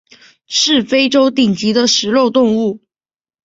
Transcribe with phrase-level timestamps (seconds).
[0.47, 2.81] 是非洲顶级的食肉动物。